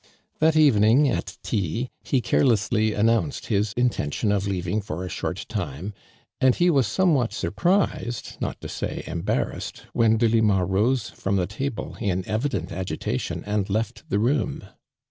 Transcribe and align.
That 0.39 0.55
evening, 0.55 1.07
at 1.09 1.37
tea, 1.43 1.91
he 2.03 2.23
cai^lessly 2.23 2.97
am 2.97 3.05
nounced 3.05 3.45
his 3.45 3.71
intention 3.73 4.31
of 4.31 4.47
leaving 4.47 4.81
for 4.81 5.05
a 5.05 5.09
short 5.09 5.45
*ime, 5.55 5.93
and 6.39 6.55
he 6.55 6.71
was 6.71 6.87
somewhat 6.87 7.31
surprised, 7.33 8.37
not 8.41 8.59
to 8.61 8.67
say 8.67 9.03
embarrassed, 9.05 9.83
when 9.93 10.17
Delima 10.17 10.65
rose 10.65 11.11
from 11.11 11.35
the 11.35 11.45
table 11.45 11.97
in 11.99 12.27
evident 12.27 12.71
agitation 12.71 13.43
and 13.45 13.69
left 13.69 14.09
the 14.09 14.17
room. 14.17 14.63